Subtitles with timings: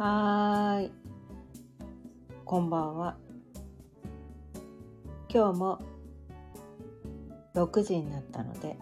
[0.00, 0.92] はい。
[2.44, 3.16] こんばんは。
[5.28, 5.80] 今日も
[7.56, 8.78] 6時になったので、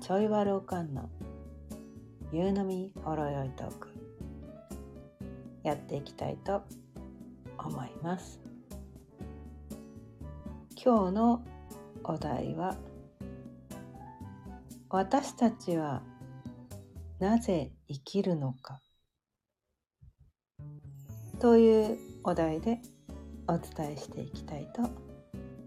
[0.00, 1.08] ちょいわるおかんの
[2.32, 3.88] 夕飲みほろよいトーク、
[5.62, 6.64] やっていきたいと
[7.56, 8.40] 思います。
[10.74, 11.44] 今日の
[12.02, 12.76] お題は、
[14.88, 16.02] 私たちは
[17.20, 18.80] なぜ生きるのか
[21.44, 22.80] というお題で
[23.46, 24.90] お伝えしていきたいと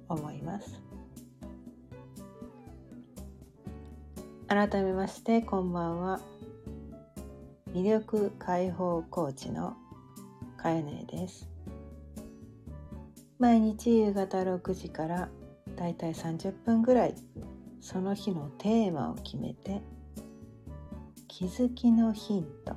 [0.10, 0.82] 思います。
[4.48, 6.20] 改めましてこんばんは。
[7.76, 9.78] 魅力解放コーチの
[10.58, 11.48] かえねです。
[13.38, 15.30] 毎日夕方6時から
[15.76, 17.14] だいたい30分ぐらい
[17.82, 19.84] その日のテーマを決めて
[21.28, 22.74] 気づきのヒント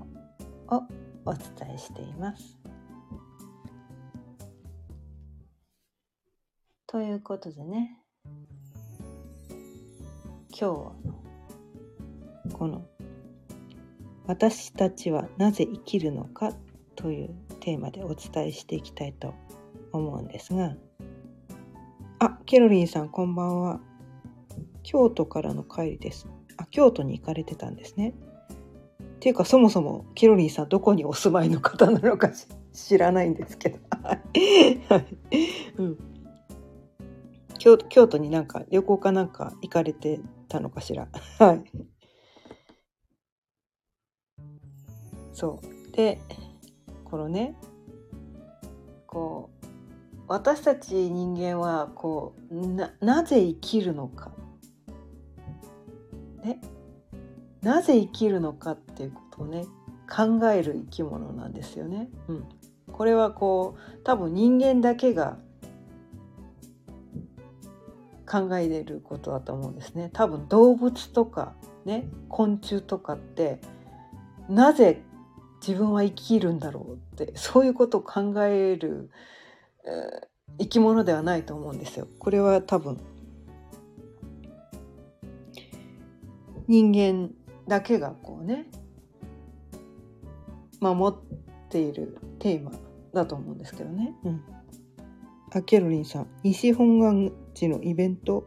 [0.76, 0.82] を
[1.24, 1.42] お伝
[1.74, 2.60] えしています。
[6.90, 8.00] ということでね。
[10.50, 10.92] 今日は
[12.52, 12.84] この
[14.26, 16.52] 「私たちはなぜ生きるのか」
[16.96, 19.34] というテーマでお伝えしていきたいと
[19.92, 20.74] 思うんですが。
[22.18, 23.80] あケロリンさんこんばんは。
[24.82, 26.26] 京都からの帰りです。
[26.56, 28.14] あ京都に行かれてたんですね。
[29.00, 32.32] っていうかそもそもケロリンさんどこにお住まいの方なのか
[32.72, 33.78] 知らないんですけど。
[35.78, 36.09] うん、
[37.60, 41.08] 京都になんか旅行かなんか行かれてたのかしら。
[41.38, 41.64] はい。
[45.32, 45.92] そう。
[45.92, 46.20] で
[47.04, 47.54] このね
[49.06, 49.66] こう
[50.26, 54.32] 私たち人間はこうななぜ生きるのか。
[56.42, 56.60] ね。
[57.60, 59.66] なぜ生きるのかっていうことをね
[60.08, 62.08] 考える生き物なんですよね。
[62.28, 62.48] うん、
[62.90, 65.38] これはこう多分人間だけが
[68.30, 70.08] 考えてることだと思うんですね。
[70.12, 71.54] 多分動物とか
[71.84, 73.60] ね昆虫とかって
[74.48, 75.02] なぜ
[75.66, 79.10] 自分は生きるんだろうってそういうことを考える、
[79.84, 82.06] えー、生き物ではないと思うんですよ。
[82.20, 82.98] これは多分
[86.68, 87.30] 人間
[87.66, 88.66] だけがこうね
[90.80, 92.70] 守っているテーマ
[93.12, 94.14] だと思うんですけどね。
[94.22, 94.44] うん、
[95.52, 98.46] あケロリンさん西本願寺のイベント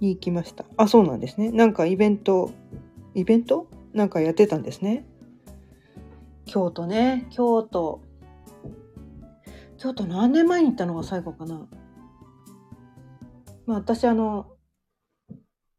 [0.00, 0.64] に行きました。
[0.76, 1.50] あそうなんですね。
[1.50, 2.50] なんかイベント
[3.14, 3.68] イベント？
[3.92, 5.06] なんかやってたんですね。
[6.46, 8.02] 京都ね京都
[9.78, 11.68] 京都何年前に行ったのが最後かな。
[13.66, 14.46] まあ私あの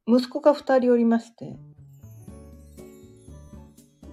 [0.08, 1.58] 息子が2人おりまして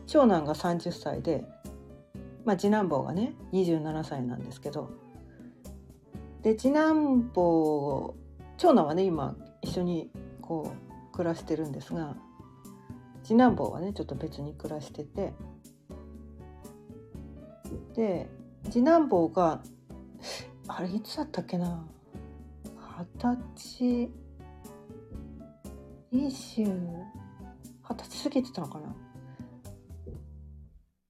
[0.07, 1.45] 長男が30歳で、
[2.45, 4.91] まあ、次男坊がね27歳なんですけど
[6.43, 8.15] で次男坊
[8.57, 10.11] 長男はね今一緒に
[10.41, 10.75] こ
[11.11, 12.17] う暮らしてるんですが
[13.23, 15.33] 次男坊はねちょっと別に暮らしてて
[17.95, 18.29] で
[18.71, 19.63] 次男坊が
[20.69, 21.87] あれいつだったっけな
[22.99, 24.11] 二十歳
[26.13, 26.65] 20
[27.89, 28.95] 二十歳過ぎてたのかな。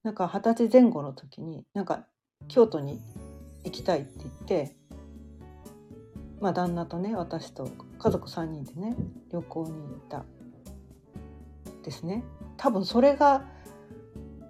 [0.05, 2.07] なんか二十歳前後の時になんか
[2.49, 3.01] 京都に
[3.65, 4.31] 行きたいって言っ
[4.67, 4.77] て
[6.43, 8.97] まあ旦那とね私と家族3人でね
[9.31, 10.25] 旅行に行った
[11.85, 12.25] ですね。
[12.57, 13.45] 多分それが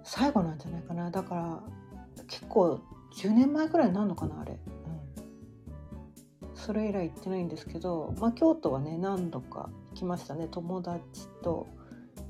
[0.03, 1.11] 最後なんじゃないかな。
[1.11, 1.63] だから
[2.27, 2.81] 結構
[3.15, 4.55] 10年前ぐらいになるのかなあれ、う
[6.51, 10.47] ん、それ以来行ってないんですけど、まあ、京都はね何度か行きましたね。
[10.49, 11.01] 友達
[11.43, 11.67] と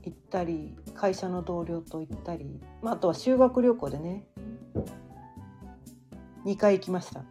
[0.04, 4.28] 行ったり会社の同僚と行ったり、まあ、あとは修学旅行でね
[6.46, 7.22] 2回行きました、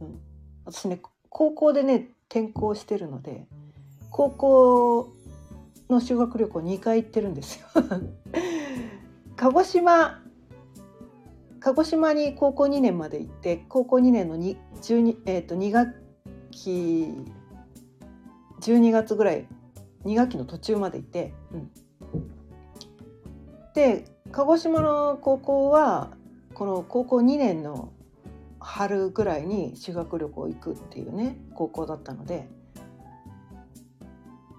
[0.00, 0.20] うん、
[0.66, 3.46] 私ね高校でね転校してるので
[4.10, 5.12] 高校
[5.88, 7.66] の修学旅行2回行ってるんですよ。
[9.36, 10.22] 鹿児島
[11.60, 15.94] 鹿児島に高校2年まで行って高校2年の 2, 12、えー、と2学
[16.50, 17.14] 期
[18.60, 19.46] 12月ぐらい
[20.04, 21.70] 2学期の途中まで行って、うん、
[23.74, 26.10] で鹿児島の高校は
[26.54, 27.92] この高校2年の
[28.70, 32.48] 春ぐらいに修学旅行行くっていうね高校だったので。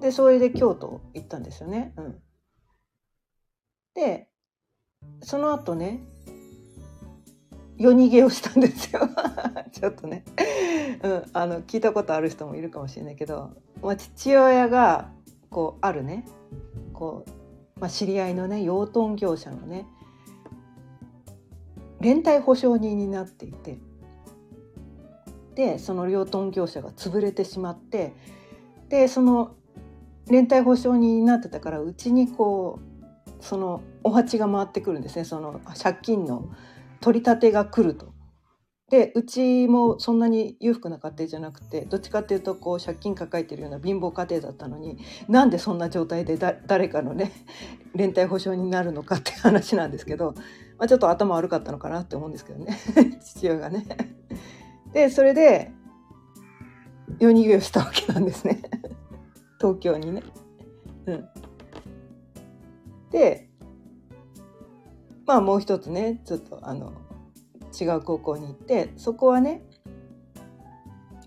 [0.01, 1.93] でそれで京都行ったんですよね。
[1.95, 2.15] うん、
[3.93, 4.27] で
[5.21, 6.01] その後ね
[7.77, 9.01] 夜逃げをしたんですよ。
[9.71, 10.25] ちょっとね、
[11.03, 15.11] うん、あの聞いたことある人もいるかもしれないけど、まあ、父親が
[15.51, 16.25] こうあるね。
[16.93, 19.85] こう、まあ、知り合いのね養豚業者のね
[21.99, 23.77] 連帯保証人になっていて。
[25.55, 28.13] でその養豚業者が潰れてしまって
[28.89, 29.55] でその
[30.27, 36.49] 連帯保証人になってたからうちにこうそのお鉢が回ってくるんですねその借金の
[37.01, 38.13] 取り立てが来ると。
[38.89, 44.97] でうちもそんなに裕福な家庭じゃなくてどっちかっていうとこう借金抱えてるような貧乏家庭だったのに
[45.29, 47.31] なんでそんな状態でだ誰かのね
[47.95, 50.33] 連帯保証になるのかって話なんですけど、
[50.77, 52.77] まあ、ちょっと頭悪かったのかなって思うんですけどね
[53.23, 53.85] 父親がね。
[54.93, 55.71] でそれで
[57.19, 58.61] 夜逃げをしたわけなんですね
[59.59, 60.23] 東京にね。
[61.05, 61.29] うん、
[63.09, 63.49] で
[65.25, 66.93] まあもう一つねちょっとあの
[67.79, 69.63] 違う高校に行ってそこはね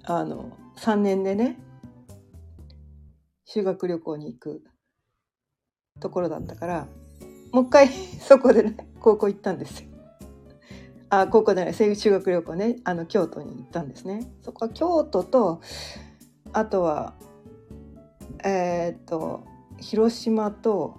[0.05, 1.58] あの3年でね
[3.44, 4.64] 修学旅行に行く
[6.00, 6.88] ところだったから
[7.52, 9.94] もう一回そこでね高校行ったんですよ。
[11.20, 12.76] あ高校じゃない修学旅行ね。
[12.84, 14.31] あの京都に行ったんですね。
[14.43, 15.61] そこは京都と
[16.52, 17.14] あとは
[18.44, 19.44] えー、っと
[19.78, 20.99] 広島と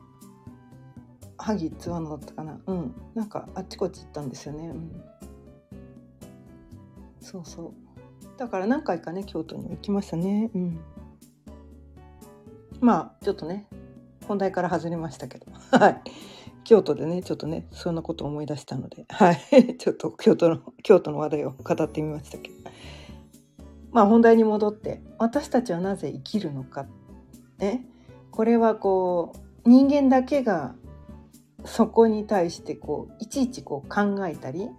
[1.37, 2.59] 萩津和野だったかな。
[2.67, 2.95] うん。
[3.13, 5.03] なんかあっちこっち行ったんですよね、うん、
[7.21, 7.73] そうそう。
[8.37, 10.49] だから何回かね京都に行きましたね。
[10.53, 10.79] うん。
[12.79, 13.67] まあちょっとね
[14.27, 15.47] 本題から外れましたけど。
[15.77, 16.01] はい。
[16.65, 22.55] 京都でねちょっとねそんなこと思い出したのではい ちょっと京都の京都の話題を語ってみましたけど
[23.91, 26.87] まあ本題に戻って私たちはなぜ生きるのか
[27.59, 27.87] ね
[28.31, 29.31] これはこ
[29.65, 30.75] う人間だけが
[31.63, 34.69] そこに対してこういちいちこう考えたり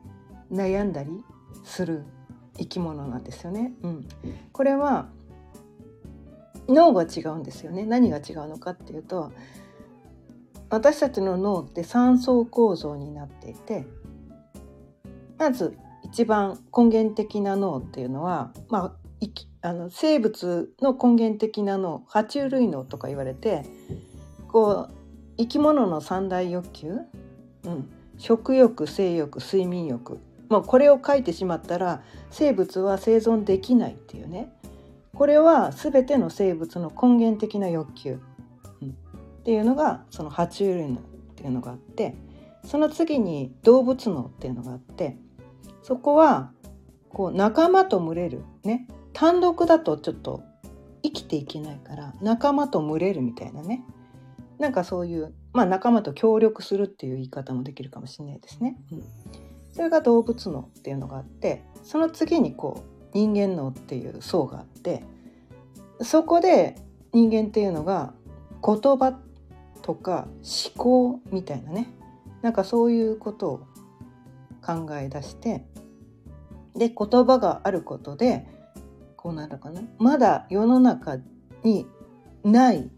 [0.53, 1.11] 悩んだり
[1.65, 2.05] する
[2.59, 3.73] 生き物なんですよね。
[3.83, 4.09] うん、
[4.53, 5.09] これは
[6.69, 7.85] 脳が違うんですよね。
[7.85, 9.33] 何が違うのかっていうと
[10.71, 13.87] 私たちの脳って3層構造になっていて
[15.39, 18.97] まず一番根源的な脳っていうのは、ま
[19.63, 23.65] あ、あの生物の根源的な脳爬虫類脳とか言われて
[24.49, 24.95] こう
[25.37, 26.93] 生き物の三大欲求、
[27.65, 34.53] うん、食欲性欲睡眠欲もうこれを書いてしまったら生物は生存できないっていうね。
[35.15, 38.21] これは全ての生物の根源的な欲求、
[39.47, 41.03] っていうのがその爬虫類のっ
[41.37, 42.17] ていうのがあって
[42.65, 45.19] その次に動物脳っていうのがあって
[45.85, 46.51] そこは
[47.11, 50.43] こう仲間と群れるね単独だとちょっと
[51.05, 53.85] 生きていけないから仲間と群れるみたいなね
[54.59, 58.77] なんかそういう、まあ、仲間と協力するっていう言い方もできるかもしれないですね。
[58.91, 59.03] うん
[59.71, 65.05] それが動物脳っていうのがあってその次にこう人間脳っていう層があって
[66.01, 66.77] そこで
[67.13, 68.15] 人間っていうのが
[68.65, 69.21] 言葉
[69.87, 71.89] とか思考みたいなね。
[72.43, 73.59] なんかそういうことを
[74.61, 75.65] 考え出して
[76.75, 78.47] で言葉があることで
[79.17, 79.83] こうなるかな。
[79.99, 81.19] まだ世の中
[81.63, 81.87] に
[82.43, 82.91] ない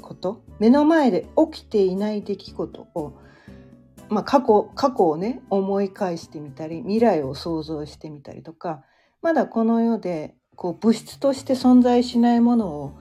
[0.00, 3.12] こと目の前で起きていない出来事を
[4.08, 8.82] まあ、過去過去をね思い返してみたり未来を想像してみたりとか
[9.20, 12.98] まだこの世でこう物質として存在しないものを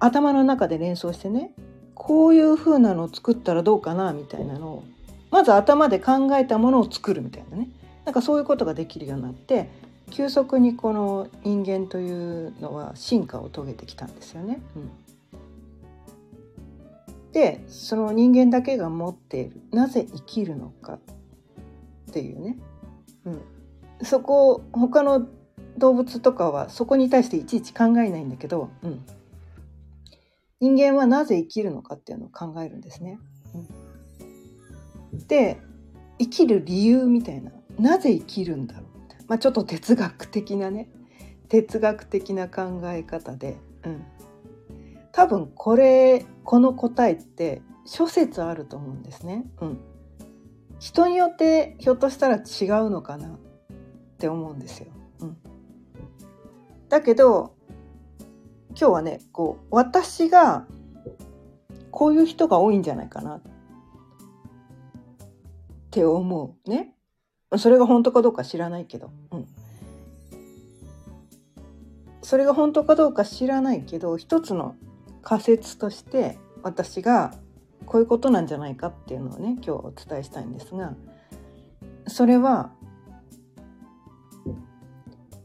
[0.00, 1.54] 頭の中で連想してね
[1.94, 4.84] こういう風なのを作ったらどうかなみたいなのを
[5.30, 7.68] まず頭で考えたものを作るみたいなね。
[8.04, 9.70] なんかそういうことができるようになって
[10.10, 14.60] 急速にこの人間というのは進化を遂げてきたんですよね。
[14.76, 14.90] うん。
[17.32, 19.60] でその人間だけが持っている。
[19.72, 20.98] なぜ生きるのか
[22.10, 22.56] っていうね、
[23.24, 23.40] うん、
[24.02, 25.26] そこ他の
[25.78, 29.04] 動物とかはそこに対していちいち考えないんだけど、うん、
[30.64, 33.18] 人間はなぜ生きるのかっていうのを考えるんですね。
[35.12, 35.60] うん、で
[36.18, 38.94] 生きる理由みたいななぜ生きるんだろう
[39.26, 40.88] まあ、ちょっと哲学的なね
[41.48, 44.04] 哲学的な考え方で、うん、
[45.12, 49.44] 多分これこの答えって諸説あると思うんですね。
[49.60, 49.78] うん、
[50.78, 53.30] 人によってひょっとしたら違うのかなっ
[54.18, 54.86] て思うんですよ。
[55.20, 55.36] うん、
[56.88, 57.53] だけど
[58.76, 60.66] 今日はねこう私が
[61.90, 63.42] こういう人が多いんじゃないかなっ
[65.90, 66.94] て思うね。
[67.56, 69.10] それが本当かどうか知らないけど。
[69.30, 69.46] うん、
[72.22, 74.74] それが本当かどうか知らないけど一つの
[75.22, 77.32] 仮説として私が
[77.86, 80.94] こういうことなんじゃないかっていうのをね今日お伝えしたいんですが
[82.08, 82.72] それは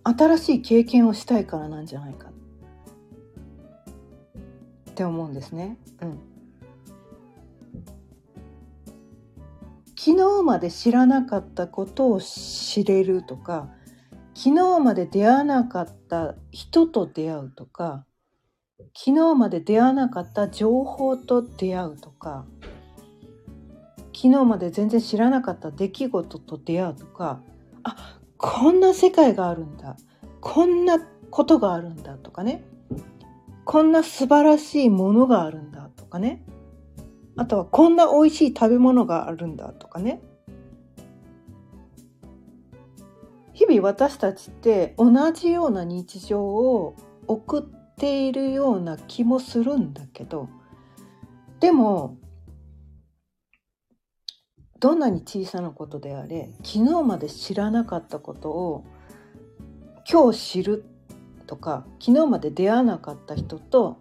[0.03, 2.29] 新しい経験をしたいからなんじゃないか
[4.99, 5.77] って思うんですね。
[6.01, 6.19] うん、
[9.97, 13.69] 昨日まで知らなかったことを知れるとか
[14.35, 18.05] 昨日まで出会わなかった人と出会うとか
[18.93, 22.45] 昨日まで出会わなかった情報と出会うとか
[24.13, 27.41] 昨日まで全然知らなかった出来事と出会うとか
[27.83, 29.95] あこんな世界があるんだ
[30.41, 30.99] こんな
[31.31, 32.65] ことがあるんだとかね
[33.69, 36.43] こんな素晴らしいものがあるんだとかね。
[37.37, 40.23] あとはこんな美味しい食べ物があるんだとかね。
[43.53, 46.95] 日々私たちって同じような日常を
[47.27, 50.49] 送っているような気もするんだけど。
[51.59, 52.17] でも
[54.79, 58.85] どんなに小さなことであれ昨日まで知らなかったことを
[60.11, 60.85] 今日知る
[61.49, 63.97] とか昨日まで出会わなかった人と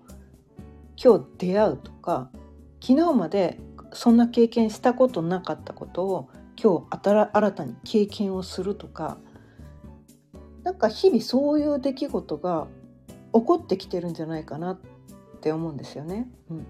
[1.02, 2.30] 今日出会うとか
[2.82, 3.58] 昨日まで
[3.94, 6.28] そんな経験したことなかったことを
[6.62, 9.16] 今日新たに経験をするとか
[10.62, 12.66] なんか日々そういう出来事が
[13.32, 14.80] 起こってきてるんじゃないかなっ
[15.40, 16.28] て思うんですよね。
[16.50, 16.66] うん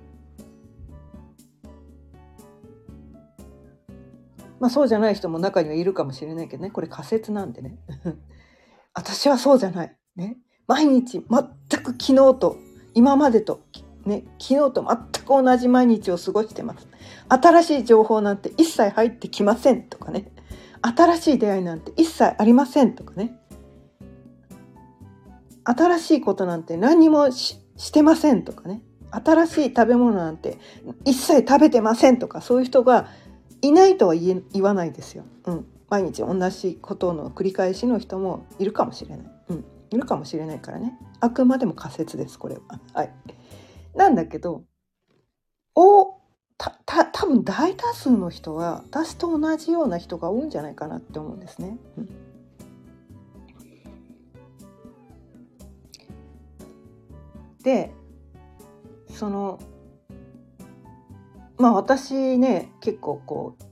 [4.60, 7.78] まあそうじゃない人も中にはいるかもしれないけどねこれ仮説なんでね
[8.94, 9.96] 私はそうじゃない。
[10.16, 10.36] ね、
[10.68, 12.58] 毎日全く昨日と
[12.94, 13.62] 今までと
[14.08, 16.88] ね、昨日と全く同じ毎日を過ごしてます。
[17.28, 20.32] 新しい情報なんて一切入ってきませんとかね。
[20.80, 23.38] 新しい出会いなんて一切ありませんとかね。
[25.64, 27.60] 新しいことなんて何もし
[27.92, 28.82] てませんとかね。
[29.10, 30.58] 新しい食べ物なんて
[31.04, 33.08] 一切食べてませんとかそういう人が
[33.62, 35.24] いないとは言言わないですよ。
[35.44, 35.66] うん。
[35.90, 39.26] 毎日同じことの繰り返しの人もいるかもしれない。
[39.50, 39.64] うん。
[39.90, 40.98] いるかもしれないからね。
[41.20, 42.80] あくまでも仮説です、これは。
[42.92, 43.12] はい。
[43.94, 44.64] なんだけど
[45.74, 46.18] お
[46.56, 51.78] たた多分大多数の人は私と同じような人が多いんじゃないかなって思うんですね。
[51.96, 52.08] うん、
[57.62, 57.92] で
[59.08, 59.60] その
[61.58, 63.64] まあ私ね結構こう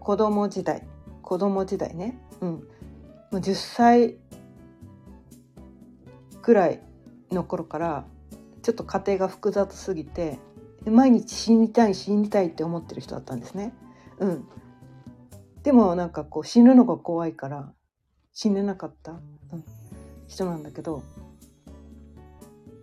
[0.00, 0.86] 子供時代
[1.22, 2.58] 子供時代ね、うん、も
[3.32, 4.16] う10歳
[6.42, 6.82] くらい
[7.30, 8.04] の頃から
[8.62, 10.38] ちょっと家庭が複雑すぎて
[10.84, 13.74] 毎日死にたい死にたいって思ってる人だったんですね。
[14.18, 14.48] うん、
[15.62, 17.72] でもなんかこう死ぬのが怖いから
[18.32, 19.64] 死ねなかった、うん、
[20.28, 21.02] 人なんだけど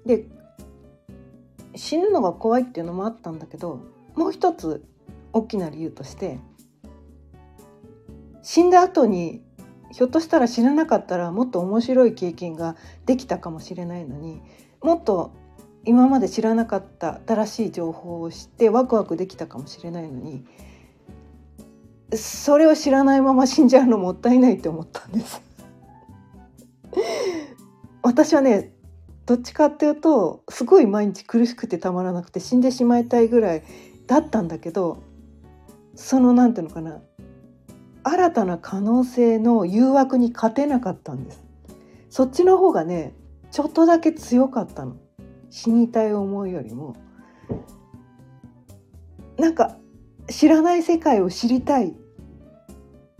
[0.06, 0.26] で
[1.76, 3.82] 死ぬのが怖いっていうのもあったんだけど
[4.16, 4.84] もう一つ
[5.34, 6.40] 大きな理由として
[8.42, 9.44] 死んだ後に
[9.91, 12.75] ひょっとしたら死ななかったらもっと面白い経験が
[13.06, 14.41] できたかもしれないのに
[14.82, 15.32] もっと
[15.86, 20.46] 今まで知らなかった新しい情報を知ってワクワクできたかもしれないのに
[22.13, 25.41] それを知らないまま死んじゃうのもったいないって思ったんです。
[28.01, 28.74] 私はね
[29.25, 33.63] どっちかっていうとすごい毎日苦しくてたまらなくて死んでしまいたいぐらい
[34.08, 35.03] だったんだけど
[35.96, 37.01] その何ていうのかな
[38.10, 41.44] 新たな可能性の誘惑に勝てなかったんです
[42.10, 43.14] そっちの方がね
[43.52, 44.96] ちょっとだけ強かったの
[45.50, 46.96] 死にたい思いよりも
[49.38, 49.78] なんか
[50.30, 51.94] 知らない世界を知りたいっ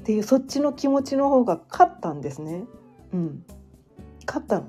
[0.06, 2.63] ていうそっちの気持ちの方が勝ったんですね。
[3.12, 3.44] うん。
[4.25, 4.67] 勝ったの。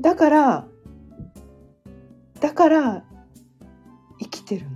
[0.00, 0.66] だから、
[2.40, 3.04] だから
[4.20, 4.73] 生きてるの。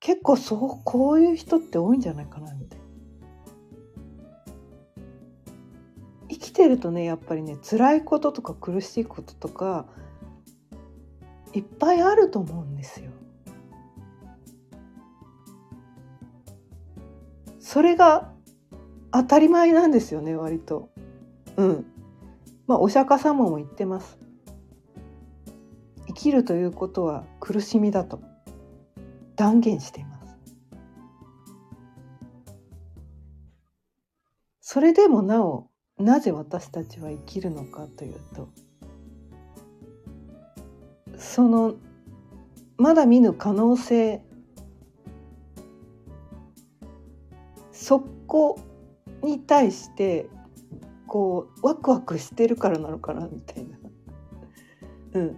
[0.00, 2.80] 結構そう、こういう人って多いんじゃないかなみたいな。
[6.40, 9.86] きてるとねやっぱりね辛いこととか苦しいこととか
[11.52, 13.10] いっぱいあると思うんですよ。
[17.60, 18.32] それが
[19.12, 20.90] 当たり前なんですよね割と。
[21.56, 21.86] うん。
[22.66, 24.18] まあお釈迦様も言ってます。
[26.08, 28.20] 生きるということは苦しみだと
[29.40, 30.36] 断言しています。
[34.60, 38.50] それでもなおなぜ私たちは生きるのかというと
[41.16, 41.74] その
[42.76, 44.22] まだ見ぬ可能性
[47.72, 48.60] そこ
[49.22, 50.28] に対して
[51.06, 53.78] こうワクワクしてるからなのかなみたいな。
[55.14, 55.36] うん、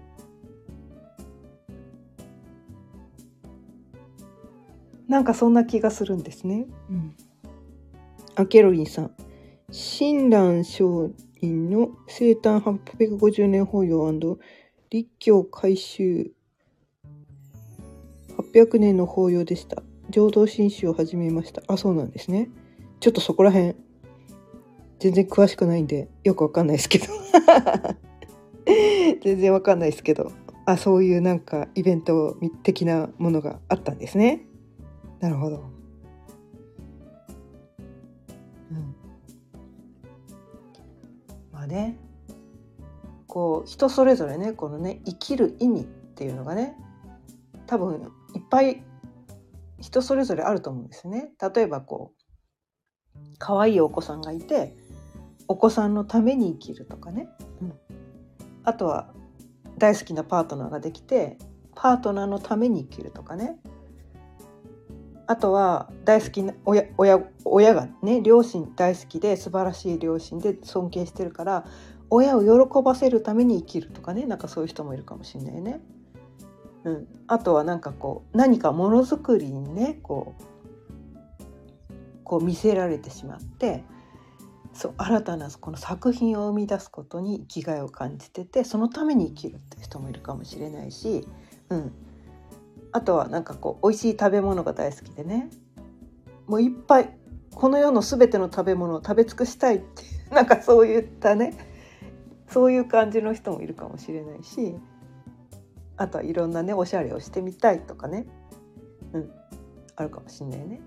[5.12, 6.64] なんかそんな気がするんですね。
[6.88, 7.14] うん、
[8.34, 9.10] あケロリンさん
[9.70, 14.10] 親鸞上人の生誕850年法要
[14.88, 16.32] 立教改修
[18.54, 19.82] 800年の法要でした。
[20.08, 21.62] 浄土真宗を始めました。
[21.66, 22.48] あそうなんですね。
[23.00, 23.74] ちょっとそこら辺
[24.98, 27.04] 全然詳しくないんでよくわかんないですけど。
[29.22, 30.32] 全然わかんないですけど。
[30.64, 34.46] あそういうなんかイベント的なものがあったんですね
[35.22, 35.64] なるほど、
[38.70, 38.94] うん、
[41.52, 41.96] まあね。
[43.28, 46.76] こう人それぞれねこのね生きる意味っていうのがね
[47.66, 48.82] 多分いっぱい
[49.80, 51.30] 人それぞれあると思うんですね。
[51.54, 52.12] 例えばこ
[53.14, 54.76] う可愛いお子さんがいて
[55.48, 57.28] お子さんのために生きるとかね、
[57.62, 57.72] うん、
[58.64, 59.14] あとは
[59.78, 61.38] 大好きなパートナーができて
[61.74, 63.60] パートナーのために生きるとかね。
[65.26, 71.64] あとは大好きな親親親がね両親大好きで素晴らしい両親で尊敬してるから
[72.10, 75.80] 親を喜ばせるために生きるとかねなんかそういう人もいるかもしれないね。
[76.84, 80.42] うん、あとはなんかこう何かものづくりにねこう
[82.24, 83.84] こう見せられてしまって
[84.72, 91.26] そう新たなこの作品を生み出すことに生きがいを感じててそのために生きるっていう人もいるかもしれないし、
[91.68, 91.92] うん、
[92.92, 95.48] あとはなんかこう美味しい食べ物が大好きでね。
[96.46, 97.16] もういっぱい
[97.54, 100.02] この世の全ての食べ物を食べ尽くしたいって
[100.34, 101.54] なんかそういったね
[102.48, 104.74] そういう感じの人もいるかもしれないし
[105.96, 108.26] あとはいろんなねおしゃれをしてみたいとかね、
[109.12, 109.30] うん、
[109.96, 110.80] あるかもしんないね。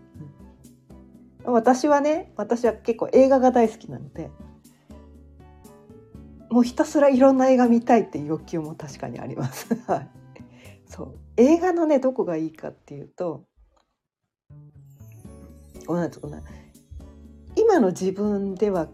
[1.44, 4.32] 私はね私は結構映画が大好きなので
[6.50, 9.76] もうひたすらいろんな映画見たいっていう欲求も確かにあります。
[9.88, 10.10] はい、
[10.96, 11.16] そう。
[11.36, 13.44] 映画のねどこがいいかっていうと
[15.88, 16.20] 同じ
[17.58, 18.88] 今の自分では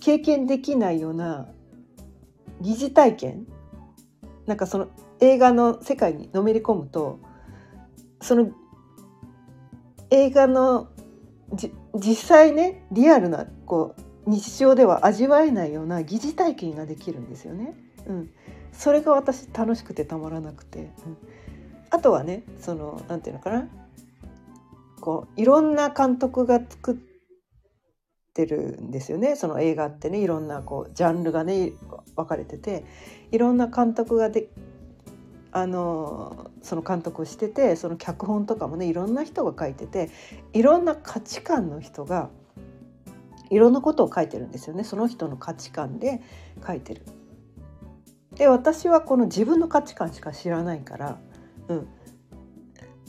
[0.00, 1.48] 経験できないような
[2.60, 3.46] 疑似体験？
[4.46, 4.88] なんかその
[5.20, 7.20] 映画の世界にのめり込むと
[8.20, 8.50] その
[10.10, 10.88] 映画の
[11.94, 13.94] 実際ねリアルなこ
[14.26, 17.74] う日常では味わえないような疑似体験ができるんですよね。
[18.06, 18.30] うん、
[18.78, 21.16] それが私楽しくてたまらなくて、うん、
[21.90, 23.68] あとはねそのなんていうのかな。
[25.00, 26.96] こういろんな監督が作っ
[28.34, 29.36] てるんですよね。
[29.36, 31.72] その映画ってねいろんなこうジャンルがね
[32.16, 32.84] 分かれてて。
[33.30, 34.48] いろんな監督がで
[35.52, 40.10] あのその監督をしててその脚本とかもねいろんな人が書いてて
[40.52, 42.30] いろんな価値観の人が
[43.50, 44.84] いろんなことを書いてるんですよね。
[44.84, 46.22] その人の価値観で
[46.66, 47.02] 書いてる。
[48.38, 51.18] で私はこの自分の価値観しか知らないから、
[51.68, 51.88] うん、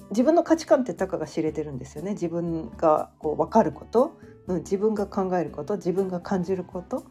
[0.10, 2.14] 自分の価値観ってたかが知れてるんですよね。
[2.14, 7.06] 自分がこう分かること、うん、自分が考えること自分が感じること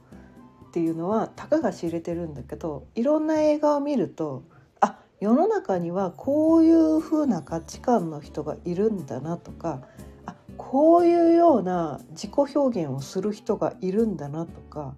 [0.69, 4.43] っていうのはたかが知れてるんだけどいろんな映画を見ると
[4.81, 9.83] あ世の中にはこういう風な価値観の人がいるんだなとか
[10.27, 14.95] あこういうような自己表現をする人がいるんだなとか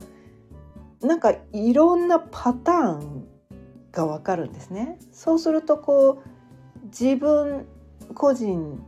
[1.03, 3.27] なんかいろんなパターン
[3.93, 4.99] がわかるんですね。
[5.13, 7.67] そうするとこう自分
[8.15, 8.83] 個人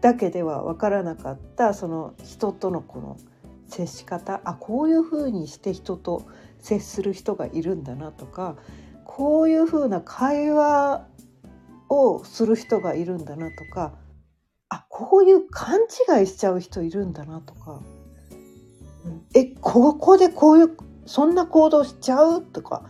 [0.00, 3.16] だけでは分からなかったその人とのこの
[3.66, 6.26] 接し方あこういうふうにして人と
[6.58, 8.56] 接する人がいるんだなとか
[9.04, 11.06] こういうふうな会話
[11.88, 13.94] をする人がいるんだなとか
[14.68, 15.80] あこういう勘
[16.18, 17.82] 違いしちゃう人いるんだなとか、
[19.04, 20.76] うん、えここでこういう
[21.08, 22.42] そんな行動しちゃう？
[22.42, 22.84] とか。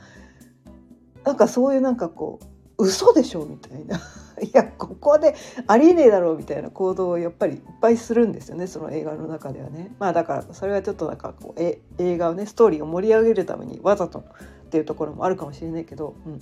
[1.24, 2.40] なんかそういうなんかこ
[2.78, 3.46] う嘘でしょ？
[3.46, 3.98] みたいな。
[4.40, 5.35] いやここで
[5.66, 6.37] ありえねえだろう？
[6.37, 9.94] みたいな行動をやっぱりいっぱいするんですよねその映画の中ではね。
[9.98, 14.24] まあだからそれはちょっとなんかこうえ映画をねストーリーを盛り上げるためにわざとっ
[14.70, 16.14] ていうところもあるかもしれないけど。
[16.26, 16.40] うん。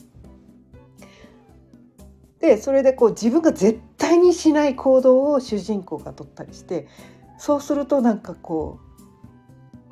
[2.39, 6.87] でそれでこう自分が絶対にしない行動を主人公が取ったりして
[7.39, 8.96] そうするとなんかこう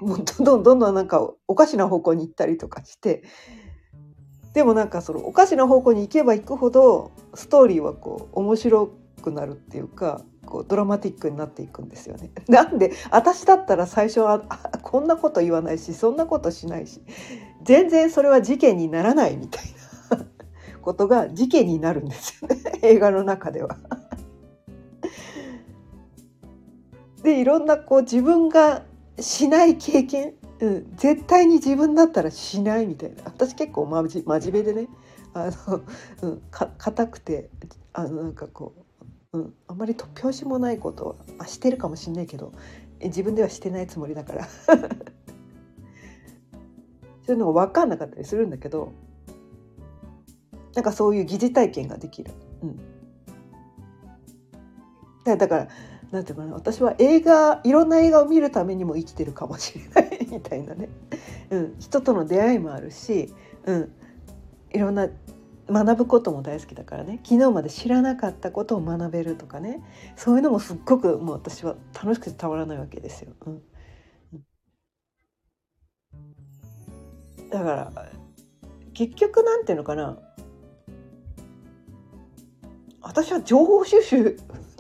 [0.01, 3.23] もうどんどんどんどんなんかおかしな方向に行ったりとかして
[4.53, 8.91] でもなんかそのおかしな方向に行けば行くほどストーリーはこう面白
[9.23, 12.31] くなるっていうかこうドラマティックになっていくんですよね。
[12.49, 14.41] なんで私だったら最初は
[14.83, 17.03] こんなこと言わないしそんなことしないし
[17.63, 19.65] 全然それは事件にならないみたい
[20.11, 20.25] な
[20.83, 23.77] ことが事件になるんですよね 映画の中では。
[27.23, 28.83] でいろんなこう自分が
[29.21, 33.23] しない経験、うん、絶対に自分だったらしないみたいな。
[33.25, 34.89] 私結構まじ真面目でね。
[35.35, 35.83] あの、
[36.23, 37.51] うん、か硬くて
[37.93, 38.75] あのなんかこ
[39.33, 42.53] う、うん、あんまり突拍子もないことは、あ、してるかもしんないけど
[43.03, 44.49] 自分ではしてないつもりだから。
[47.27, 48.93] そういうのが分かんなかったりするんだけど
[50.75, 52.33] なんかそういう疑似体験ができる。
[52.63, 52.67] う
[55.33, 55.69] ん、だから
[56.11, 60.89] なんていうかな私は映画いろんな映画を見るためにも生きてるかもしれないみたいなね、
[61.51, 63.93] うん、人との出会いもあるし、うん、
[64.73, 65.09] いろんな
[65.69, 67.21] 学ぶことも大好きだからね。
[67.25, 69.83] 昨日まで知らなかったことを学べるとかね。
[70.15, 73.33] そういうのもすっごくもう私は楽しくてたまらないわけですよ。
[73.47, 73.63] うん、
[77.51, 77.93] だから
[78.93, 80.19] 結局なんていうのかな。
[83.01, 84.37] 私は情報収集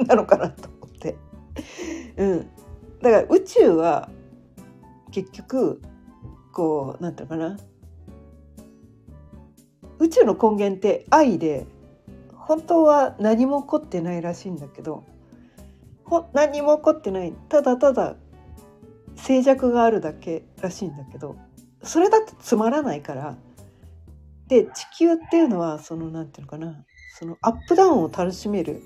[0.06, 0.68] なのかなと、
[2.16, 2.50] うん、
[3.00, 4.10] だから宇宙は
[5.10, 5.80] 結局
[6.52, 7.58] こうなんていうのかな。
[9.98, 11.66] 宇宙の根源って愛で
[12.34, 15.04] 本当は何も起こってないらしいんだけど
[16.04, 17.32] ほ何も起こってない。
[17.48, 18.16] ただただ
[19.16, 21.36] 静寂があるだけらしいんだけど
[21.82, 23.36] それだってつまらないから。
[24.46, 26.84] で地球っていうのはその何て言うのかな。
[27.18, 28.82] そのアップダウンを楽しめる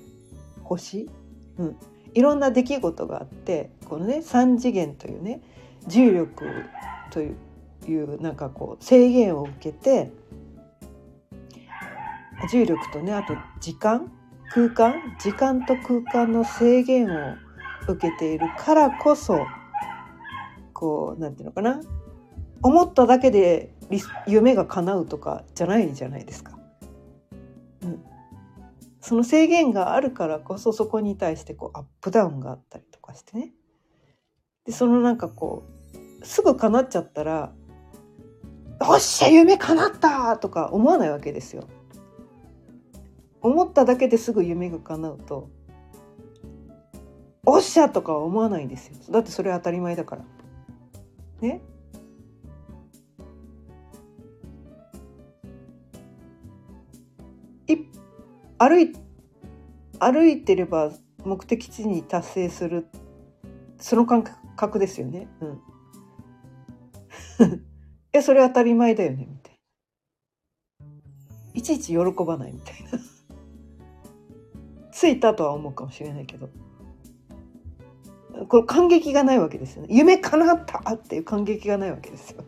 [0.63, 1.09] 星、
[1.57, 1.75] うん、
[2.13, 5.41] いろんな出来事があってこのね3次元というね
[5.87, 6.45] 重力
[7.11, 10.11] というなんかこう制限を受けて
[12.51, 14.11] 重力とねあと時間
[14.51, 17.35] 空間時間と空間の制限を
[17.87, 19.45] 受けているからこそ
[20.73, 21.81] こうなんていうのかな
[22.61, 23.73] 思っただけで
[24.27, 26.58] 夢が叶うとかじゃないじゃないですか。
[29.01, 33.53] その制限があるからこそそこに対してこうアップダウンがあったりとかしてね。
[34.65, 35.63] でそのなんかこ
[36.21, 37.53] うすぐ叶っちゃったら
[38.81, 41.63] 「よっしゃ夢叶った!」とか思わないわけですよ。
[43.41, 45.49] 思っただけですぐ夢が叶うと
[47.47, 50.25] 「おっしゃ!」とかは思わないんですよだってそれは当たり前だから。
[51.39, 51.61] ね？
[58.59, 58.93] 歩い
[59.99, 60.91] 歩いてれば
[61.25, 62.87] 目的地に達成する
[63.79, 64.23] その感
[64.55, 65.27] 覚ですよね。
[65.41, 65.61] うん。
[68.11, 69.59] えそれ当たり前だよねみたいな。
[71.53, 72.99] いちいち喜ばないみたいな。
[74.91, 76.49] ついたとは思うかもしれないけど
[78.47, 82.43] これ感激がないわけですよね夢叶ったっていう感激がないわけですよ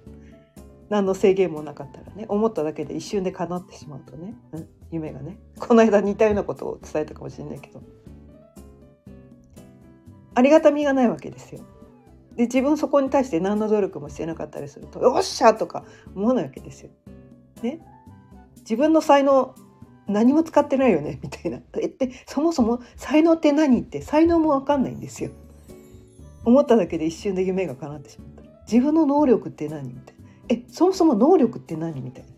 [0.91, 7.81] 何の制限もなかったらね思っただけで一瞬で叶ってしまうとね、うん、夢がねこの間似たようなことを伝えたかもしれないけど
[10.35, 11.61] ありがたみがないわけですよ
[12.35, 16.89] で自分そこに対して何の努力もしてなかったりすると「よっしゃ!」とか思わないわけですよ。
[17.61, 17.79] ね？
[18.59, 19.55] 自分の才能
[20.07, 21.59] 何も使ってないよねみたいな。
[21.79, 25.31] えってそもそも才能って何って才能も分かんないんですよ。
[26.43, 28.43] 思っただけで一瞬で夢が叶ってしまった。
[28.71, 30.20] 自分の能力って何みたいな。
[30.51, 32.29] えそもそも能力って何みたいな。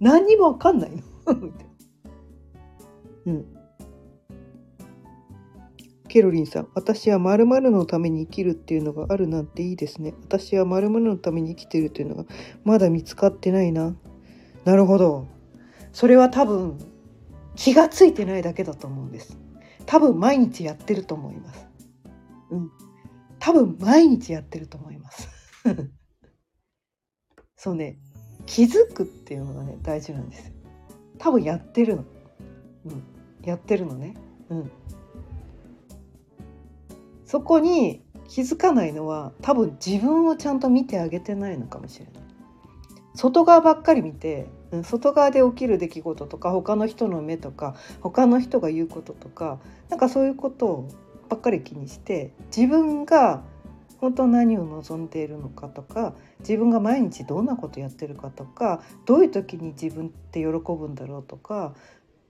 [0.00, 2.12] 何にも分かんないのみたいな。
[3.26, 3.46] うん。
[6.08, 10.14] ケロリンさん、私は〇〇のために生きるっていうのがあるなんていいですね。
[10.22, 12.26] 私は〇〇のために生きてるっていうのが
[12.64, 13.94] まだ見つかってないな。
[14.64, 15.26] なるほど。
[15.92, 16.78] それは多分
[17.54, 19.36] 気がついてないだけだと思うんです
[19.86, 21.66] 多分毎日やってると思います
[22.50, 22.70] うん
[23.38, 25.28] 多分毎日やってると思います
[27.62, 27.96] そうね。
[28.44, 30.52] 気づくっていうのがね大事なんです
[31.16, 32.04] 多分やってるの。
[32.86, 33.04] うん。
[33.44, 34.16] やってるのね。
[34.48, 34.70] うん。
[37.24, 42.14] そこに気づかないのは多分自分をちゃんと見てあげてないのかもしれない。
[43.14, 44.48] 外側ばっかり見て
[44.82, 50.88] 外側で起きる出来事とか他の人の目とか他の人が言うこととかなんかそういうこと
[51.28, 53.44] ばっかり気にして自分が
[54.02, 61.72] 本当何を望んでいるのかとか自分が毎日どんなことやってるかとかどういう時に自分って喜ぶんだろうとか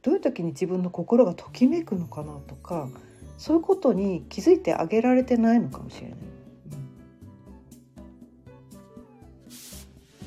[0.03, 2.91] どういう時に自分の心がときめくのかなとか
[3.39, 6.19] そういうことに気づいてあげられてないのかもしれない。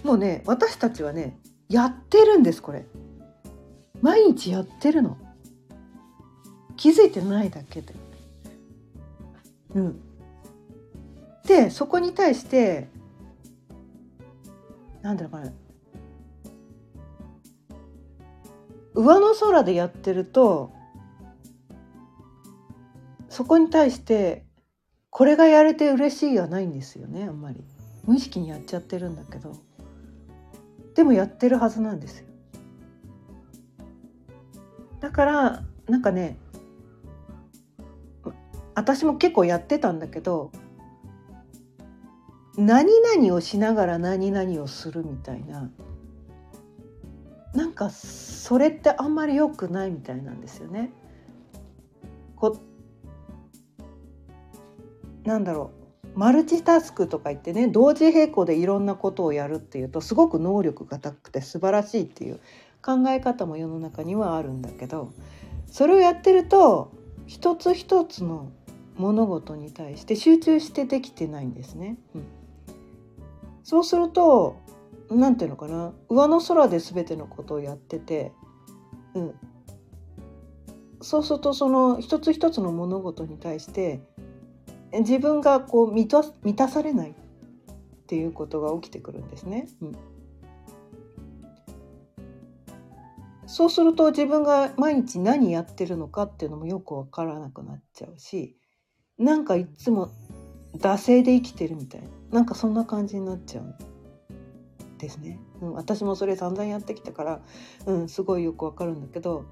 [0.04, 1.38] もうね私たちはね
[1.70, 2.88] やってるんですこれ。
[4.02, 5.16] 毎日やってるの。
[6.76, 7.94] 気づいてないだけで。
[9.76, 10.05] うん。
[11.48, 12.88] でそこに対して
[15.02, 15.52] なんだろうかな
[18.96, 20.72] 上の空でやってると
[23.30, 24.46] そこに対して
[25.10, 27.64] これがやれて嬉しいはないんですよねあんまり。
[28.06, 29.56] 無意識にやっちゃってるんだけど。
[30.94, 32.26] でもやってるはずなんですよ。
[35.02, 36.38] だからなんかね
[38.74, 40.52] 私も結構やってたんだけど
[42.58, 45.70] 何々をしながら何々をするみたいな
[47.54, 50.92] なんかそれってあんまり良くないみたいなんですよね。
[52.36, 52.58] こ
[55.24, 55.72] なんだろ
[56.14, 62.40] うマルチタスクとか言ってね同時並行でいろんなことをやるっていうとすごく能力が高くて素晴らしいっていう
[62.82, 65.12] 考え方も世の中にはあるんだけど
[65.66, 66.92] それをやってると
[67.26, 68.52] 一つ一つの
[68.98, 71.98] 物事に対して集中してできてないんですね。
[72.16, 72.24] うん、
[73.66, 74.62] そうすると
[75.10, 78.32] 何ていうのかな上の空で全てのことをやってて、
[79.16, 79.34] うん、
[81.02, 84.02] そうするとその一つ一つの物事に対して
[84.94, 87.14] 自分がこう満た満たされないっ
[88.06, 89.68] ていうことが起きてくるんですね。
[89.82, 89.92] うん、
[93.48, 98.56] そうすると自分が毎日何やってるのかっていうのもよく分からなくなっちゃうし
[99.18, 100.12] なんかいつも
[100.78, 102.10] 惰性で生きてるみたいな。
[102.36, 105.40] なんかそんな感じになっちゃうんですね。
[105.62, 107.42] うん、私もそれ散々やってきたから、
[107.86, 109.46] うん、すごいよくわかるんだけど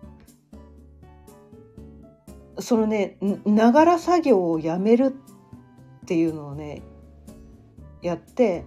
[2.60, 5.16] そのねながら作業をやめる
[6.04, 6.82] っていうのをね
[8.02, 8.66] やって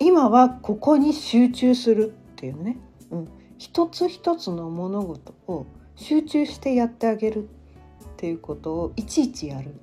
[0.00, 2.76] 今はここに集中するっていうね、
[3.10, 5.64] うん、一つ一つの物事を
[5.94, 7.48] 集中してやってあげるっ
[8.18, 9.74] ていうことをいちいちやる、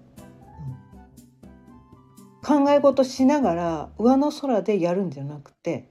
[2.44, 5.90] 考え事しながら上の空でやるんじゃなくて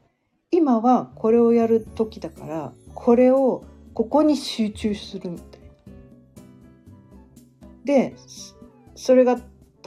[0.51, 5.69] 今はこれをやる時だからこれをここに集中するみたいな。
[7.85, 8.15] で
[8.95, 9.41] それが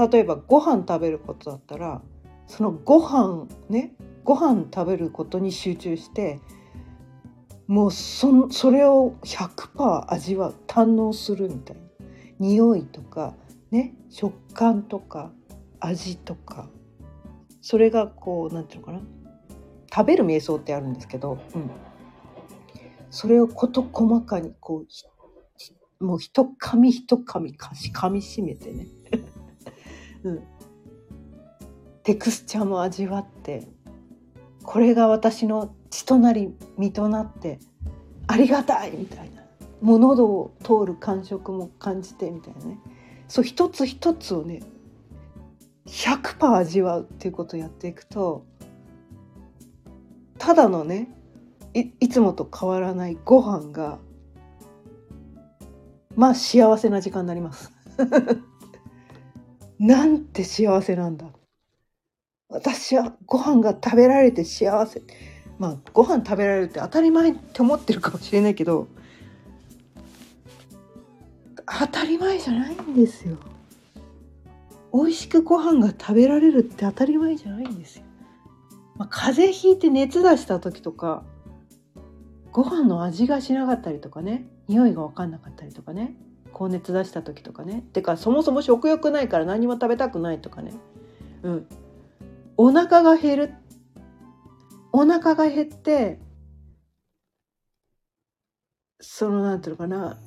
[0.10, 2.02] 例えばご飯食べることだったら
[2.48, 6.40] そのご飯ねご飯食べることに集中して
[7.68, 11.82] もうそそれを100%味わう堪能するみたいな
[12.40, 13.36] 匂いとか
[13.72, 15.32] ね食感とか
[15.80, 16.70] 味とか
[17.62, 19.16] それがこう何て言うのかな。
[19.94, 21.72] 食べる瞑想ってあるんですけど、うん、
[23.10, 24.84] それを事細かにこ
[26.02, 28.88] うもう一噛み一噛みかし噛みしめてね、
[30.24, 30.44] うん、
[32.04, 33.70] テクスチャーも味わって
[34.64, 37.60] これが私の血となり身となって
[38.28, 39.44] ありがたいみたいな。
[39.82, 42.80] もう喉を通る感触も感じてみたいなね。
[43.28, 44.62] そう一つ一つをね
[45.88, 48.46] 100%味わうっていうことをやっていくと
[50.38, 51.10] ただのね
[51.74, 54.00] いいつもと変わらないご飯が
[56.16, 57.72] まあ幸せな時間になります。
[59.78, 61.28] なんて幸せなんだ。
[62.48, 65.02] 私はご飯が食べられて幸せ。
[65.60, 68.88] まあご飯食べられるって当たり前って思ってるかもしれないけど
[71.66, 73.38] 当たり前じゃないんですよ。
[74.96, 78.06] 美味しくご飯が食べられるって当たり前じゃないんですよ。
[78.96, 81.24] まあ、風邪ひいて熱出した時とか
[82.54, 86.16] ご飯の味がしなかったりとかね匂いが分かんなかったりとかね
[86.54, 87.84] 高熱出した時とかね。
[87.92, 90.74] てかそもそも食欲ないから何も食べたくないとかね。
[91.44, 91.68] うん。
[92.56, 93.54] お腹が減る。
[94.94, 96.20] お腹が減って
[99.02, 100.18] そのなんていうのかな。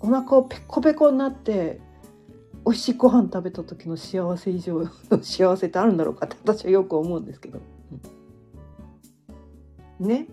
[0.00, 1.80] お腹をペコペコになって
[2.68, 7.60] 美味しいご飯食べた時の幸せ以上の幸せってあるんだろうかって私はよく思うんですけど。
[9.98, 10.26] ね。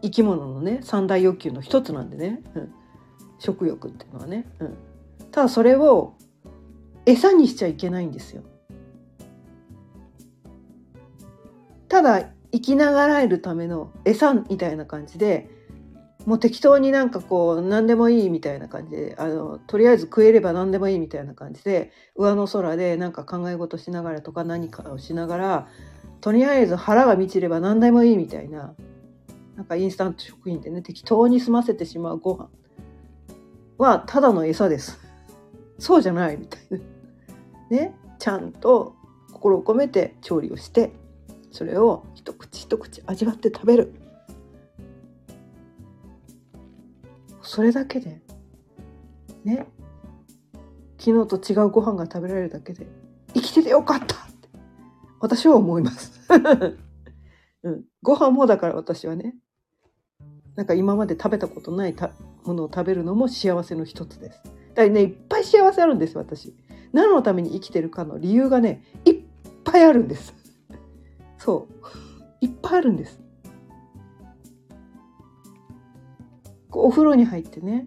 [0.00, 2.74] 生き物のね三大欲求の一つなんでね、うん、
[3.38, 4.78] 食欲っていうのはね、うん、
[5.30, 6.14] ただそれを
[7.04, 8.42] 餌にしちゃいけないんですよ。
[11.88, 15.50] ただ生きながらえるための餌みたいな感じで
[16.26, 25.68] もう適当になんかこう何でもいいみたいな感じであのとりあえず食えれば何でもいいみたいな感じで上の空でなんか考え事しながらとか何かをしながら
[26.20, 28.74] とりあえず腹が満ちれば何でもいいみたいな
[29.56, 32.48] なんかインスタント食品でね適当に済ませてしまうご飯
[33.76, 34.98] はただの餌です。
[35.78, 36.78] そうじゃないみたいな。
[37.70, 38.94] ねちゃんと
[39.32, 40.92] 心を込めて調理をして
[41.50, 44.03] それを一口一口味わって食べる。
[47.44, 48.20] それだけで
[49.44, 49.66] ね
[50.98, 52.86] 昨日と違うご飯が食べられるだけで
[53.34, 54.48] 生きててよかったって
[55.20, 56.20] 私は思います。
[57.62, 59.36] うん、ご飯もだから私はね
[60.54, 61.94] なんか今まで食べたことない
[62.44, 64.42] ものを食べるのも幸せの一つです。
[64.74, 66.54] だからねいっぱい幸せあるんです私。
[66.92, 69.20] 何のために生きてるかの理由がねいっ
[69.64, 70.34] ぱいあるんです。
[71.38, 73.23] そういっぱいあるんです。
[76.80, 77.86] お風呂に入ってね。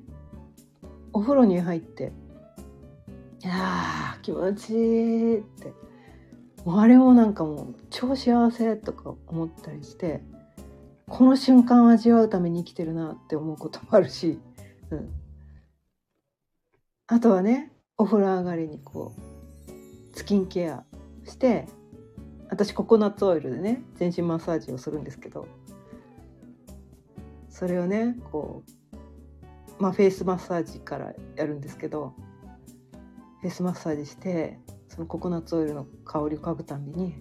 [1.14, 2.12] お風呂に入って
[3.44, 5.88] 「いや気持ちいい」って。
[6.68, 10.22] もうあれもなんかもう超幸せとか思ったりして
[11.08, 14.38] この瞬間を味わうために生きてるなって思うこともあるし、
[14.92, 15.10] うん、
[17.08, 20.84] あとはねお風呂上がりにこうスキンケア
[21.24, 21.70] して
[22.50, 25.48] 私ココナッツオイルでね全身マッサージをするんですけど
[27.48, 28.72] それをねこう
[29.80, 32.14] まあフェイスマッサージからやるんですけど
[33.42, 37.16] フェイスマッサージしてそのココナッツオイルの香りを嗅ぐたびに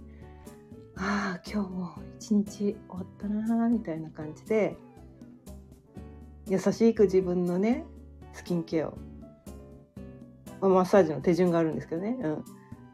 [0.97, 4.77] ああ今日も一日終わったなみたいな感じで
[6.49, 7.85] 優しく自分のね
[8.33, 8.99] スキンケアを、
[10.61, 12.45] まあ、マッサージの手順があるんですけどね、うん、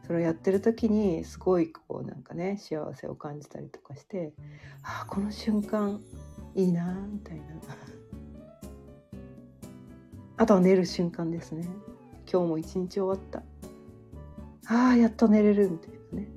[0.05, 4.33] それをやってる時にすごいこうなんかね幸せを感じたりとかして
[4.83, 6.01] ああこの瞬間
[6.55, 7.43] いいなみたいな。
[10.37, 11.67] あとは寝る瞬間ですね。
[12.31, 13.43] 今日も一日終わった。
[14.67, 16.29] ああやっと寝れるみたいなね。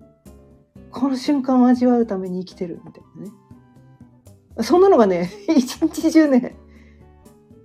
[0.91, 3.33] この瞬間を味わうために生きてるみたいなね。
[4.63, 6.57] そんなのがね 一日中ね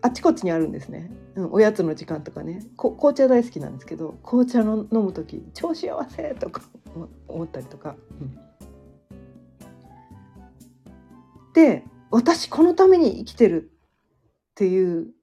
[0.01, 2.65] あっちこっちにあるんですね、うん、おやつの時間とかね。
[2.77, 6.61] 紅茶大好きなんですけど紅茶の飲む時超幸せとか
[7.27, 8.37] 思ったりとか、うん、
[11.53, 13.71] で私このために生きてる
[14.51, 15.13] っていう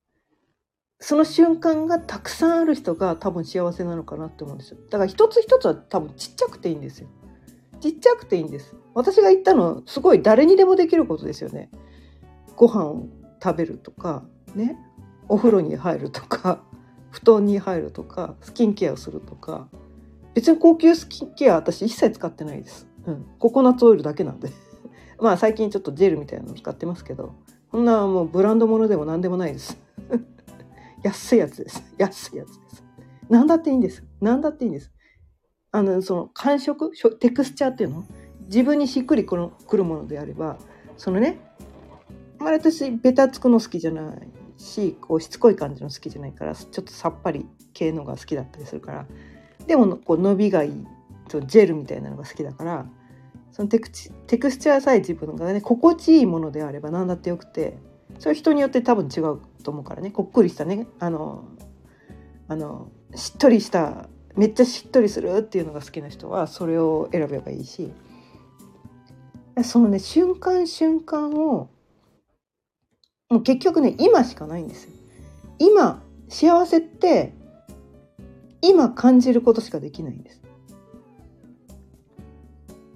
[1.00, 4.78] その瞬間がたくさんある人が多分幸せなのかなって思うんですよ。
[4.90, 7.08] だから一つ一つは多分ちっちゃくていいんですよ。
[7.80, 8.74] ちっちゃくていいんです。
[8.94, 11.70] 私が言ったのはすごい誰にでもできることですよね。
[12.56, 13.06] ご飯を
[13.40, 14.76] 食べるとかね。
[15.28, 16.62] お風呂に入るとか
[17.10, 19.68] 布団に入るとかスキンケアをするとか。
[20.34, 24.50] 別に高級スキンケア私一切使ってないです、うん、ココナッツオイルだけなんで。
[25.20, 27.34] まあ最近ちょっとジェルみたいなの使ってますけど。
[27.70, 29.87] こんなもうブランド物でも何でもないです。
[31.02, 31.82] 安いやつです。
[31.98, 32.84] 安いやつです。
[33.28, 34.04] 何だっていいんです。
[34.20, 34.92] 何だっていいんです。
[35.70, 38.04] あのその感触テクスチャーっていうの？
[38.46, 40.58] 自分にしっくりくるくるものであれば
[40.96, 41.38] そのね
[42.40, 49.06] あまり私ベタつくの好きじゃないしこうしつこい感じの好きじゃないからちょっとさっぱり系のが好きだったりするから
[49.66, 50.86] でもこう伸びがいい
[51.28, 52.86] そジェルみたいなのが好きだから
[53.52, 53.90] そのテク
[54.26, 57.76] テクスチャーさえ自分がね心地いいものであれば何だってよくて
[58.18, 61.44] それ人によって多分違うと思うからねこっくりしたねあの
[62.48, 67.92] あのしっとりしためっちゃしっとりするっていうのが好きな人はそれを選べばいいし
[69.64, 71.70] そのね瞬間瞬間を
[73.28, 74.92] もう結局ね今しかないんですよ。
[75.58, 77.34] 今幸せって
[78.62, 80.40] 今感じることしかできないんです。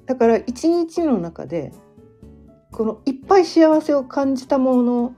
[0.07, 1.73] だから一日の中で
[2.73, 5.15] このいっぱい幸せを感じたもの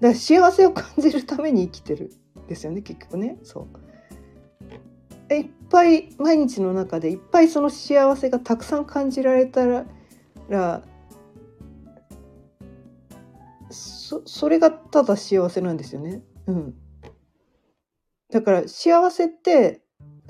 [0.00, 2.10] だから幸せを感じるために生きてる
[2.44, 3.38] んですよね結局ね。
[3.42, 3.68] そ
[5.30, 5.34] う。
[5.34, 10.82] いっぱい毎日の中でいっぱいその幸せがたくさん感じられたら
[13.70, 16.22] そそれがただ幸せなんですよね。
[16.48, 16.74] うん。
[18.32, 19.82] だから幸せって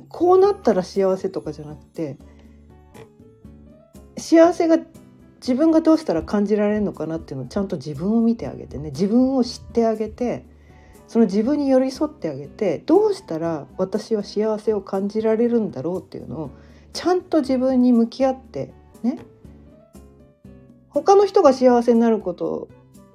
[0.08, 2.18] こうなったら幸せとかじゃなくて
[4.18, 4.78] 幸せが
[5.40, 8.90] 自分がどうしたら感じられるのかなっていうのをちゃんと自分を見てあげてね。
[8.90, 10.44] 自分を知ってあげて
[11.08, 16.50] その自分に寄り添ってあげてどうしたら私は幸せを感じられるんだろうっていうのを
[16.92, 18.72] ちゃんと自分に向き合って
[19.02, 19.18] ね。
[20.90, 22.68] 他の人が幸せになること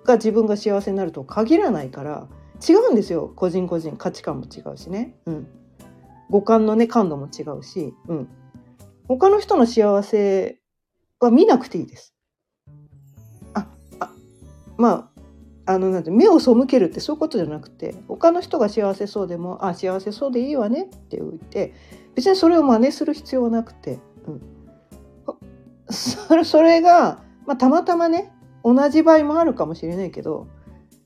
[0.05, 2.27] が自分が幸せになると限らないから
[2.67, 3.31] 違うんですよ。
[3.35, 3.97] 個人個人。
[3.97, 5.47] 価値観も違うしね、うん、
[6.29, 8.29] 五感のね感度も違うし、うん、
[9.07, 10.57] 他の人の幸せ
[11.19, 12.14] は見なくていいです。
[14.77, 15.11] ま
[15.65, 21.73] ああのなんて目を背けるってそういうことじゃなくて他の人が幸せそうでも「あ幸せそうでいいわね」って言って
[22.13, 24.41] 別にそれを真似する必要はなくて、うん、
[25.89, 28.31] それそれが、まあ、たまたまね
[28.63, 30.47] 同じ場合もあるかもしれないけど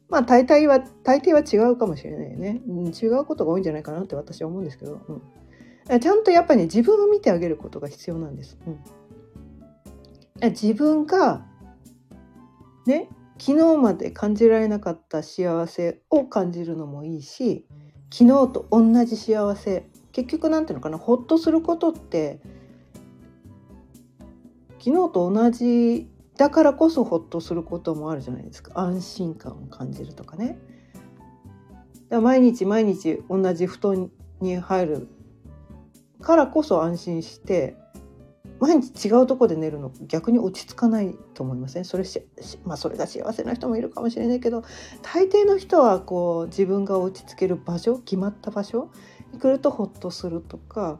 [0.09, 8.57] まあ大体は大抵は違うかもしれないよね、うん、違うことが多いんじゃないかなって私は思うんですけど、うん、ちゃんとやっぱりね自分を見てあげることが必要なんです。
[8.67, 8.79] うん。
[10.51, 11.45] 自分が
[12.85, 13.09] ね
[13.39, 17.65] 昨日まで感じられなかった幸せを感じるのもいいし
[18.11, 22.41] 昨日と同じ幸せ結局なんていうのかなほっとすることって
[24.79, 30.57] 昨日と同じだからこそほっとすることもあるじゃないですか安心感を感じるとかね。
[32.07, 34.09] だ毎日毎日同じ布団
[34.39, 35.07] に入る
[36.21, 37.75] からこそ安心して
[38.59, 41.85] 毎日違うとこで寝るの逆に落ち着かないと思いません？
[41.85, 42.03] それ、
[42.65, 44.63] まあ、それが幸せな人もいるかもしれないけど
[45.01, 48.91] 大抵の人はこう自分が落ち着ける場所決まった場所
[49.31, 50.99] に来るとホッとするとか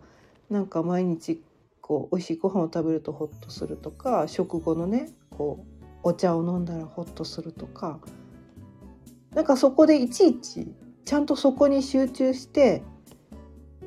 [0.49, 1.43] なんか毎日
[1.81, 7.99] こう美味しいご飯を食べるとホッとするとか食後のねこうお茶を飲んだらホッとするとか
[9.33, 12.83] なんかそこでいちいちちゃんとそこに集中して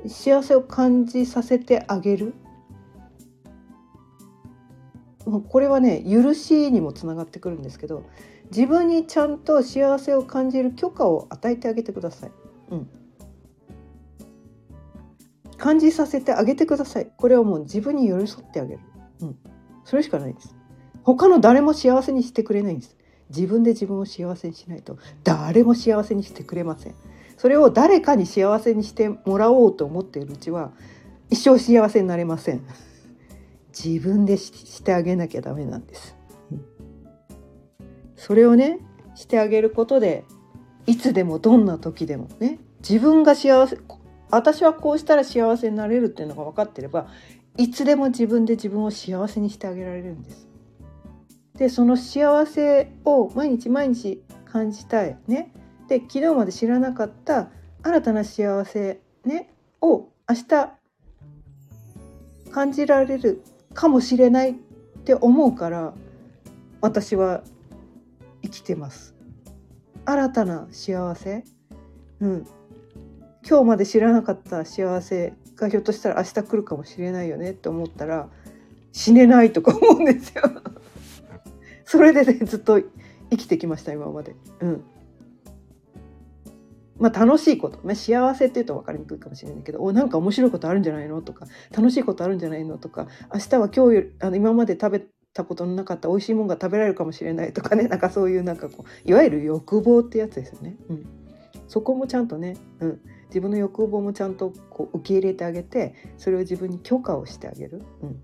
[0.06, 2.34] 幸せを感じさせてあげる。
[5.24, 8.04] これはね許しにもつながってくるんですけど
[8.50, 12.30] 自分にちゃんと幸せを感じる許可を与えてあげてください。
[12.70, 12.88] うん、
[15.56, 17.10] 感じさせてあげてください。
[17.16, 18.80] これはもう自分に寄り添ってあげる。
[19.20, 19.38] うん、
[19.84, 20.54] それしかないです。
[21.02, 22.96] 他の誰も幸せにしてくれないんです。
[23.30, 26.94] 自分で自分を幸せにしないと誰も幸せにしてくれません。
[27.38, 30.72] それを誰かに幸せにしてもらおうと思っているうちは
[31.30, 32.60] 一生幸せになれません。
[33.76, 36.16] 自分でしてあげなきゃダメなんです。
[38.16, 38.78] それをね
[39.14, 40.24] してあげることで
[40.86, 43.78] いつでもどんな時でもね自分が幸せ
[44.30, 47.08] 私はこうしたら幸せになれるっていうのが分かってれば
[47.56, 50.48] いつでも自分で自分を幸せにしてあげられるんです。
[51.56, 55.52] でその幸せを毎日毎日感じたいね。
[55.88, 57.50] で昨日まで知らなかった
[57.82, 60.72] 新たな幸せねを明日
[62.50, 63.42] 感じられる
[63.74, 64.54] かもしれないっ
[65.04, 65.94] て思うから
[66.80, 67.42] 私は
[68.42, 69.14] 生きてます。
[70.04, 71.44] 新たな幸せ？
[72.20, 72.46] うん。
[73.48, 78.28] 今日まで知らなかった幸せがひょっとしたら明日来るかもしれないよねって思ったら
[78.92, 80.42] 死ねないとか思うんですよ。
[81.84, 84.34] それでねずっと生きてきました今まで。
[84.60, 84.84] うん。
[87.02, 91.46] まあ、楽しいこと、ね、幸せっていうと分かりにくいかもしれないけどおなんか面白いことあるんじゃないのとか
[91.76, 100.76] 楽しいことあるんじゃないのとか明日は今日あの今まで食べたことのなかった美味しいものが食べられるかもしれないとかね なんかそういうなんかこういわゆる欲望ってやつですよね。
[100.90, 101.06] うん、
[101.66, 108.22] そこもちゃんとね、うん、自分の欲望もちゃんとこう受け入れてあげてそれを自分に許可をしてあげる、うん、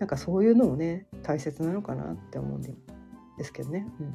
[0.00, 2.74] なんかそういうのもね大切なのかなって思うんで
[3.44, 3.86] すけどね。
[4.00, 4.14] うん、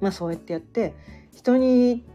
[0.00, 0.94] まあそうやってやって
[1.32, 2.06] 人に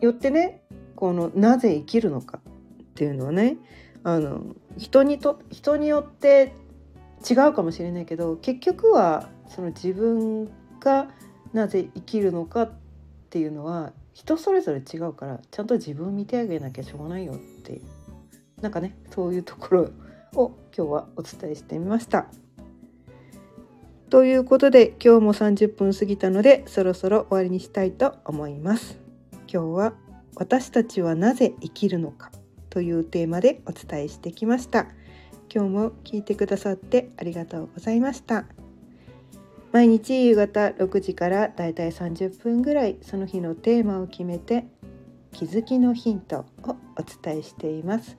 [0.00, 0.62] よってね
[0.96, 3.56] このなぜ生きるのかっていうのはね
[4.04, 6.52] あの人にと人によって
[7.28, 11.08] 違うかもしれないけど結局はその自分が
[11.52, 12.72] なぜ生きるのかっ
[13.30, 17.82] ていうのは人それぞれ違うからちゃんと自分を見てあげなきゃしょうがないよっていう
[18.60, 19.90] なんかねそういうところ
[20.34, 22.26] を今日はお伝えしてみました。
[24.10, 29.07] ということで今日も30分過ぎたのでそろそろ終わりにしたいと思います。
[29.50, 29.94] 今日は
[30.36, 32.30] 私たちはなぜ生きるのか
[32.68, 34.86] というテーマでお伝えしてきました。
[35.52, 38.44] 今日も聞いてくださってありがとうございました。
[39.72, 44.66] 毎日夕方6時からだいたい30分ぐらいその日のテーマを決めて
[45.32, 46.44] 気づきのヒントを
[46.96, 48.18] お伝えしています。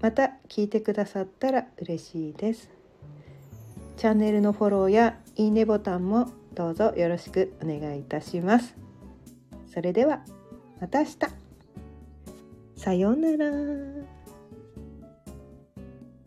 [0.00, 2.70] また聞いてくださったら嬉しいです。
[3.96, 8.91] チャンネルのフォローやいいねボタンもどうぞよろしくお願いいたします。
[9.72, 10.20] それでは
[10.80, 11.16] また明日
[12.76, 14.11] さようなら。